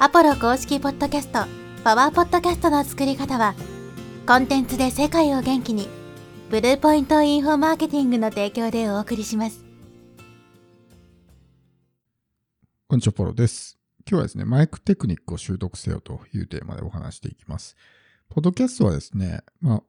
[0.00, 1.44] アポロ公式ポッドキャスト、
[1.84, 3.54] パワーポッドキャストの作り方は、
[4.26, 5.88] コンテンツで世界を元気に、
[6.50, 9.64] ブルーポイントインフォマーケティングの提供でお送りします。
[12.88, 13.78] こんにちは、ポロです。
[14.00, 17.76] 今日はですね、マイクテクニックを習得せよというテーマでお話していきます。
[18.28, 19.82] ポッドキャストはですね、まあ、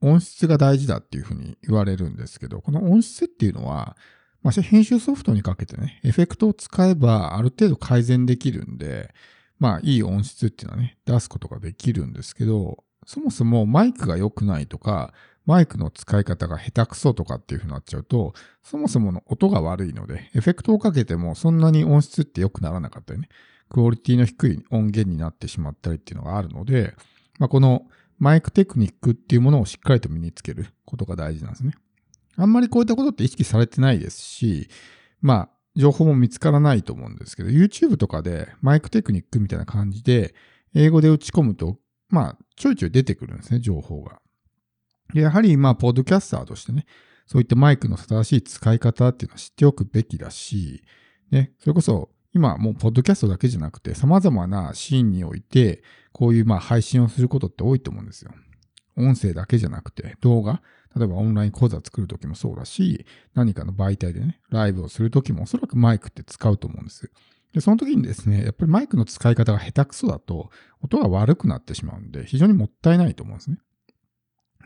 [0.00, 3.96] 音質が大事だっていうふうに言われるんですけど、この音質っていうのは、
[4.42, 9.14] まあ、編集ソフトにかけてね、エフェクトを使えばある程度改善できるんで、
[9.58, 15.12] まあ、いい音質っていうのはね、出すことができるんですけど、そもそもマイクが良くないとか、
[15.46, 23.28] マイクの使い方が下手くそとかっていう風になっちゃうと、そもそもの音が悪いので、エフェクトをかけてもそんなに音質って良くならなかったりね、
[23.68, 26.94] クオリティの低い音源になってしまったりっていうのがあるので、
[27.38, 27.86] まあ、この
[28.18, 31.74] マイクテクニックっていうものをしっかりと身につけることが大事なんですね。
[32.36, 34.68] あんまりこういったことって意識されてないですし、
[35.20, 40.34] まあ、情報も見つからないと思うんですけど、YouTube とかでマイクテクニックみたいな感じで、
[40.74, 44.20] 英語で打ち込むと、まあ、ちょいちょい出てくるんですね、情報が。
[45.14, 46.86] でやはり、まあ、ポッドキャスターとしてね、
[47.26, 50.82] そういったマイクの正しい使い方っていうのは知っておくべきだし、
[51.30, 55.82] ね、それこそ、今もうポッドキャストだけじゃなくて様々なシーンにおいて
[56.12, 58.30] こういうまあ配信をすることって多いと思うんですよ。
[58.96, 60.62] 音声だけじゃなくて動画、
[60.96, 67.10] 例えばオンライン講座作るときもそうだし、何かの媒体でね、ライブをするときもおそらくマイクって使うと思うんです。
[67.52, 70.50] で、その時にですね、やっぱりマイクの使い方が下手くそだと
[70.82, 73.58] 音が悪くなってしまうんで非常にもったいないと思うんですね。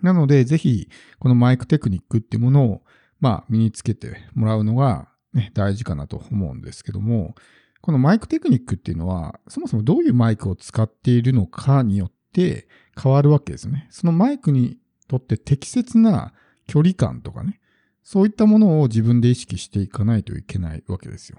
[0.03, 2.83] なので、ぜひこのマイクテクニックっていうものを
[3.20, 7.34] まあ身につけてもらうのがね、大事かなと思うんですけども、
[7.81, 12.69] このマイクテクニックっていうのは、そもそもどういうマイクを使っているのかによって
[13.01, 13.87] 変わるわけですね。
[13.91, 16.33] そのマイクにとって適切な
[16.67, 17.61] 距離感とかね、
[18.03, 21.39] そういったものを自分で意識していかないといけないわけですよ。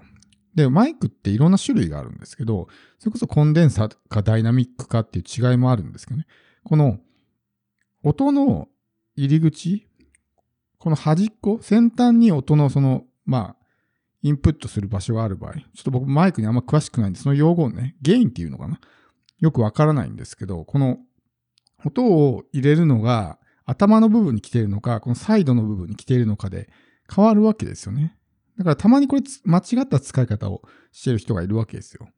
[0.54, 2.68] で、マイクっていろんな種類があるんですけど、
[2.98, 6.26] それこそコンデンサかダイナミックかっていう違いもあるんですけどね。
[6.64, 6.98] この
[8.02, 8.68] 音の
[9.16, 9.86] 入り口、
[10.78, 13.56] この端っこ、先端に音のその、まあ、
[14.22, 18.80] インプットする場所がある場合、ちょっと僕マイクにあんま詳しくないんで、その用語をね、ゲインっていうのかな？
[19.38, 20.98] よくわからないんですけど、この
[21.84, 26.68] 音を入れるのが頭の部分に来ているのか、このサイドの部分に来ているのかで
[27.14, 28.16] 変わるわけですよね。
[28.58, 32.08] だからたまにこれ間違った使い方をしている人がいるわけですよ。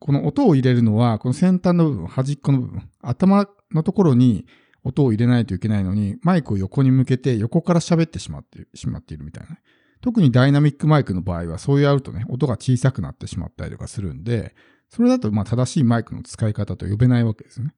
[0.00, 4.46] この音を入れるのは、この先端の部分、端っこの部分、頭のところに
[4.84, 9.58] 音を入れないといけないのに、マイクを横に向けて横から喋ってしまってしまっているみたいな。
[10.00, 14.54] 特にダイナミックマイクの場合はそうやるとね、音が小さくなってしまったりとかするんで、
[14.88, 17.74] それだとまあ正しいマイクの使い方と呼べないわけですね。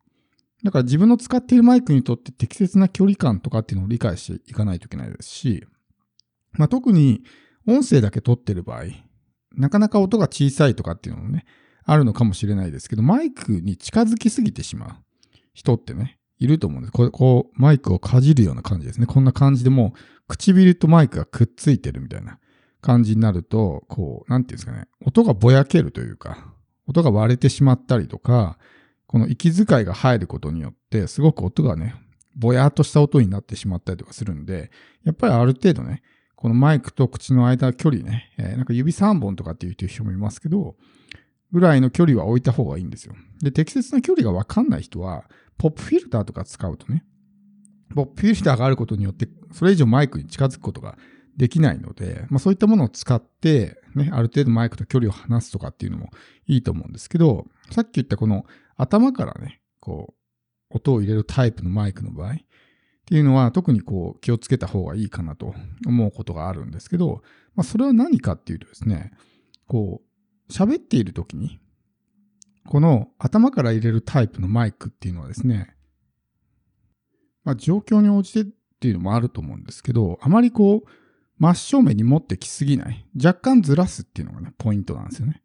[0.64, 5.64] だから自分の使っているマイクにとって適切な距離感とかっていうのを理解していかないといけないですし、
[6.52, 7.22] まあ特に
[7.66, 8.84] 音声だけ撮ってる場合、
[9.56, 11.44] なかなか音が小さいとかっていうのもね、
[11.84, 14.90] あるのかもしれないですけど、マイクに近づきすぎてしまう
[15.54, 16.92] 人ってね、いると思うんです。
[16.92, 19.06] こう、こうマイクをかじるような感じですね。
[19.06, 19.98] こんな感じでもう
[20.28, 22.38] 唇とマイクがくっついてるみたいな
[22.80, 26.54] 感じになると、こう、なんていうんですかね、音がぼやけるというか、
[26.86, 28.58] 音が割れてしまったりとか、
[29.10, 31.96] この息遣いが入ることによって、すごく音がね、
[32.36, 34.70] ぼやっとした音になってしまったりとかするんで、
[35.02, 36.04] やっぱりある程度ね、
[36.36, 40.76] このマイクと口の間距離ね、えー、なんか指3本とかっていう人もいますけど、
[41.50, 43.16] ぐらいの距離は置いた方がいいんですよ。
[43.42, 45.24] で、適切な距離がわかんない人は、
[45.58, 47.04] ポップフィルターとか使うとね、
[47.96, 50.96] ポップフィルターがあることによって、それ以上マイクに近づくことが
[51.40, 56.10] できないので、まあそういったものを使って、ね、ある程度マイクと距離を離すとかっていうのも
[56.46, 58.44] いいと思うんですけど、さっき言ったこの
[58.76, 60.12] 頭からね、こ
[60.70, 62.36] う、音を入れるタイプのマイクの場合っ
[63.06, 65.54] ていうのは特にこう気をつけた方がいいかなと
[65.86, 67.22] 思うことがあるんですけど、
[67.54, 69.10] まあそれは何かっていうとですね、
[69.66, 71.58] こう、喋っている時に、
[72.66, 75.74] この頭から入れるタイプのマイクっていうのはですね、
[77.44, 78.44] まあ、状況に応じてっ
[78.78, 80.99] ていうのもあると思うんですけど、あまりこう、
[81.40, 83.06] 真正面に持ってきすぎない。
[83.16, 85.42] 若干ずらすっていうのがね、ポイントなんですよね。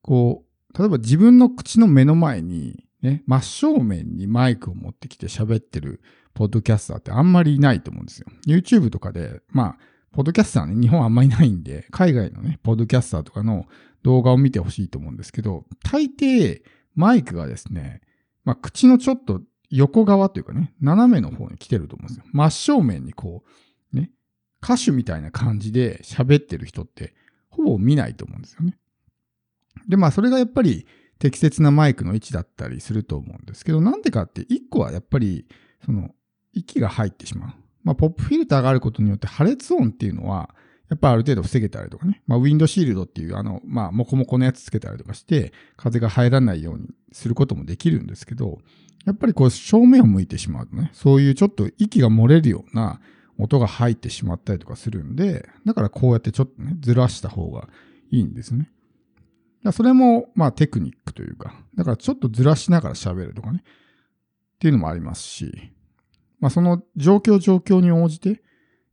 [0.00, 6.00] こう、例えば自分の口の目の前に、ね、真正面にマイクを持ってきて喋ってる
[6.32, 8.26] ポッドキャスターってあんまりいないと思うんですよ。
[8.46, 9.78] YouTube とかで、まあ、
[10.12, 13.66] ポッドキャスターね、日本あんまりいないんで、 海外のね、ポッドキャスターとかの
[14.02, 16.62] 動画を見てほしいと思うんですけど、大抵
[16.94, 18.00] マイクがですね、
[18.44, 22.24] まあ、口のちょっと横側というかね、斜めの方に来てると思うんですよ。
[22.32, 23.50] 真正面にこう、
[24.62, 27.14] 歌手みたいな感じで喋ってる人って
[27.50, 28.78] ほぼ見ないと思うんですよね。
[29.88, 30.86] で、まあそれがやっぱり
[31.18, 35.46] 適切なマイクの位置だったりすると思うんですけど、なんでかって一個はやっぱり
[35.84, 36.10] その
[36.52, 37.52] 息が入ってしまう。
[37.82, 40.54] まあポップフィルターがあることによって破裂音っていうのは
[40.92, 42.22] やっぱある程度防げたりとかね。
[42.26, 48.58] まあ、ウィンドシールドっていう、あの、まあ、モコモコのやつつけたりとかして、風が入らないようにすることもできるんですけど、
[49.06, 53.00] やっぱりこう正面を向いてしまうとね、そういうちょっと息が漏れるような
[53.38, 57.68] 音が入ってしまったりとかするんで、だからこうやってちょっとね、ずらした方が
[58.10, 58.70] いいんですね。
[59.72, 65.72] それも、まあテクニックというか、だからちょっとずらしながら喋るとかね、っていうのもありますし、
[66.40, 68.42] まあその状況状況に応じて、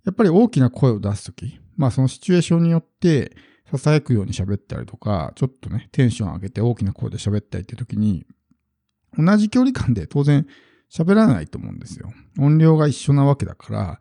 [0.05, 3.35] やっぱり大きな声を出すとき、まあそのシチュエーションによって、
[3.71, 8.25] 囁くように喋ったりとか、ちょっとね、テンション上げて大きな声で喋ったりっていうときに、
[9.17, 10.47] 同じ距離感で当然
[10.91, 12.11] 喋らないと思うんですよ。
[12.39, 13.99] 音量が一緒なわけだから、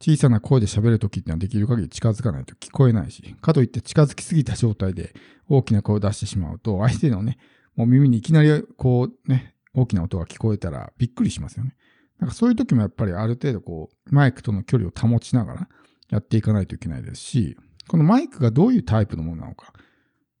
[0.00, 5.12] 小さな声で喋るときってのはできる限り近づかないと聞こえないし、かといって近づきすぎた状態で
[5.48, 7.38] 大きな声を出してしまうと、相手のね、
[7.74, 11.74] もう耳にいきなりこうね、大きな音が聞こえたらびっくりしますよね。
[12.18, 15.68] なんかそういう時もやっぱりある程度こう、マイクとの距離を保ちながら
[16.10, 17.56] やっていかないといけないですし、
[17.88, 19.72] このマイクがどういうタイプのものなのか、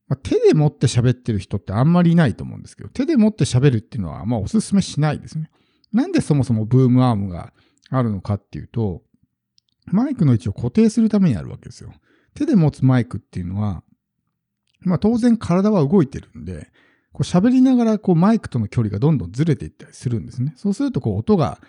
[0.08, 5.50] まあ、手で持って喋ってる人ってあんまりいないと思うんですけど、手で持って喋るっていうのは、まあおすすめしないですね。
[5.92, 7.52] なんでそもそもブームアームが
[7.90, 9.02] あるのかっていうと、
[9.92, 11.92] マイクの位置を固定するためにあるわけですよ。
[12.34, 13.82] 手で持つマイクっていうのは、
[14.80, 16.70] まあ当然体は動いてるんで、
[17.12, 20.54] こう喋りながらこうマイクとの距離がどんどんずれていったりするんですね。
[20.56, 21.60] そうするとこう音が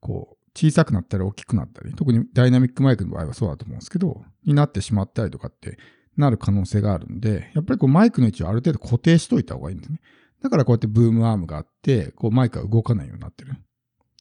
[0.00, 5.78] こう小さくなったり大きくなったり、特にダイナミックマイクの場合はそうだと思うんですけど、になってしまったりとかって
[6.16, 10.00] なる可能性があるんで、やっぱりこうマイクの位置をある程度固定しといた方がいいんですね。
[10.42, 13.54] だからこうやってブームアームがあって、こうマイクが動かないようになってる。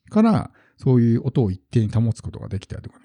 [0.09, 3.04] から、そういう音を一定に保つことができたりとかね。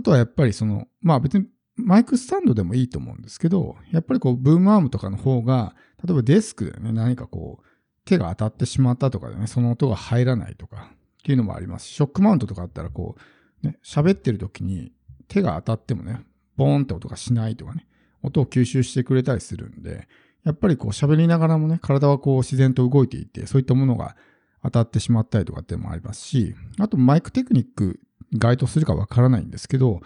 [0.00, 1.44] あとはやっぱりその、まあ別に
[1.76, 7.64] マイクスタンドでもいいと思うんですけど、やっぱりこうブームアームとかの方が、例えばデスクでね、何かこう
[8.06, 11.86] 手が当たってしまったとかでね、その音が入らないとかっていうのもあります。
[11.86, 13.16] し、ショックマウントとかあったらこ
[13.62, 14.90] う、ね、喋ってる時に
[15.28, 16.24] 手が当たってもね、
[16.56, 17.86] ボーンって音がしないとかね、
[18.22, 20.08] 音を吸収してくれたりするんで、
[20.44, 24.16] やっぱりこう喋りながらもね、体はこう自然と動いていて、そういったものが
[24.62, 28.00] 当たってしまったりとかっていうのもありますし、あとマイクテクニック
[28.32, 30.00] 該当するかわからないんですけど、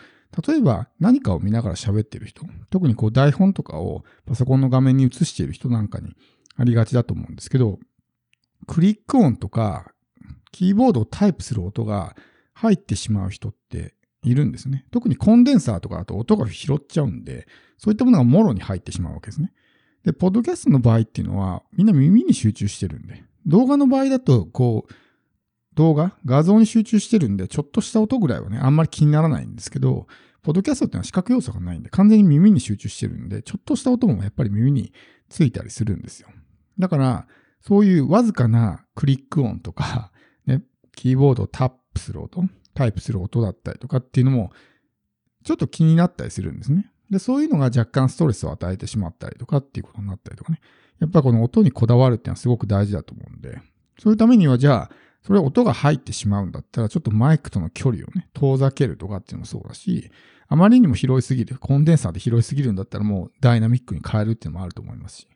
[0.47, 6.17] 例えば何かを見ながら喋ってる人、特にこう台本とかをパソコンの画面に映している人なんかに
[6.57, 7.79] ありがちだと思うんですけど、
[8.67, 9.93] クリック音とか
[10.53, 12.17] キーボードをタイプする音が
[12.55, 14.87] 入ってしまう人っているんですね。
[14.91, 17.47] 特にコンデンサーとかだと音が拾っちゃうんで、
[17.79, 19.53] そういったものがもろに入ってしまうわけですね。
[20.05, 24.95] で、ポッドキャストの場合っていうのは、みんな耳に集中してるんで、動画の場合だと、こう、
[25.75, 30.07] 動画、画像に集中してるんで、ちょっとした音ぐらいはね、あんまり気にならないんですけど、
[30.43, 34.93] ポッドキャストってのは視覚要素がないんで、完全に耳に集中してるんで、ちょっとした音もやっぱり耳に
[35.29, 36.29] ついたりするんですよ。
[36.79, 37.27] だから、
[37.61, 40.13] そういうわずかなクリック音とか、
[40.47, 40.63] ね、
[40.93, 42.45] キーボードをタップする音、
[42.75, 44.53] タイプする音だったりとかっていうのも、
[45.45, 46.91] ちょっと気になったりするんですね。
[47.11, 50.61] で、そういうのが若干ストレスを与えてしまったりとかっていうことになったりとかね。
[51.01, 53.61] やっぱこの音にこだわるっていうのはすごく大事だと思うんで、
[53.99, 54.91] そういうためにはじゃあ、
[55.27, 60.11] それ音が入ってしまうんだったら、ちょっとマイクとの距離をね、遠ざけるとかっていうのもそうだし、
[60.49, 65.29] あまりにも拾いすぎる、コンデンサーで拾いすぎるんだったらもうダイナミックに変えるっていうのもあると思いますし。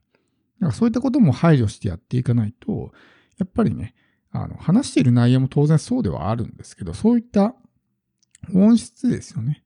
[0.61, 2.93] だかそういったことも配慮してやっていかないと、
[3.39, 3.95] やっぱりね、
[4.31, 7.55] あの、話している内容も当然そうではあるんですけど、そういった
[8.55, 9.65] 音質ですよね。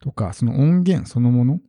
[0.00, 1.60] とか、その音源そのものっ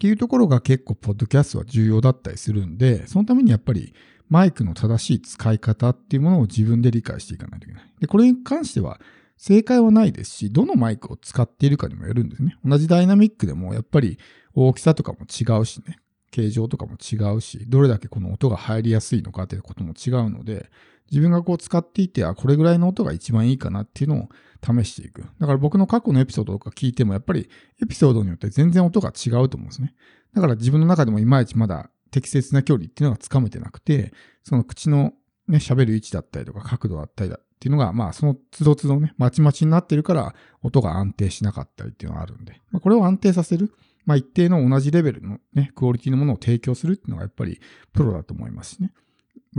[0.00, 3.94] ていうところが結構、ポッドキャストは重要だったりするんで、そのためにやっぱり
[4.28, 7.92] マイクの正しい使い方っていうものを自分で理解していかないといけない。
[8.00, 9.00] で、これに関しては
[9.36, 12.56] 正解はないですし、どのマイクを使っているかにもよるんですね。
[12.64, 14.18] 同じダイナミックでもやっぱり
[14.54, 15.98] 大きさとかも違うしね、
[16.30, 20.70] 形状とかも違うし、どれだけこの音が入りやすいのかっていうことも違うので、
[21.10, 24.28] 自分がこう使っていて、あ、これぐらいの音が一番いいかなっていうのを
[24.64, 25.22] 試していく。
[25.38, 27.48] だから僕の過去のエピソードとか聞いても、やっぱり
[27.82, 29.94] エピソードによって全然音が違うと思うんですね。
[30.32, 34.12] だから自分の中でもいまいちまだ適切な距離っていうのがつかめてなくて、
[34.44, 35.14] その口の
[35.48, 43.72] ね、喋る位置だったりとか角度だったりだっていうのが、まあその都度都度ね、まちまちになってるから音が安定しなかったりっていうのがあるんで、まあ、これを安定させる、
[44.04, 47.60] まあ一定の同じレベルのね、クオリティのものを提供するっていうのがやっぱり
[47.92, 48.92] プロだと思いますしね。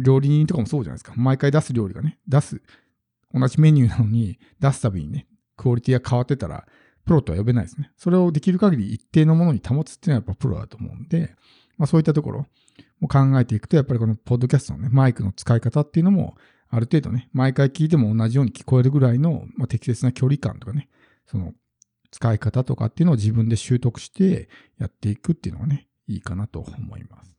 [0.02, 1.14] 料理人とかもそうじゃないですか。
[1.18, 2.62] 毎回出す料理がね、出す、
[3.34, 6.66] 同じメニューなのに出すたびにね、クオリティが変わってたら、
[7.06, 7.92] プロとは呼べないですね。
[7.98, 11.36] それをできる限り一定のものに保つっていうのはやっぱプロだと思うんで、
[11.78, 12.48] まあそういったところ
[13.02, 16.36] を考えていくと、やっぱりこのポッドキャストのね、マイクの使い方っていうのも、
[16.70, 20.90] ある程度ね、毎回聞いても同じように聞こえるぐらいの、まあ、適切な距離感とかね、
[21.26, 21.54] その
[22.12, 27.35] 使い方とかっていうのを自分で習得してやっていくっていうのがね、いいかなと思います。